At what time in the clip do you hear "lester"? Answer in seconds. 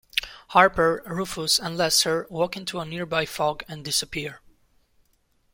1.77-2.25